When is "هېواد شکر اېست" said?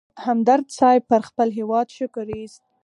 1.57-2.61